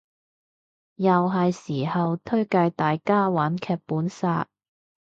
[0.95, 4.47] 又係時候推介大家玩劇本殺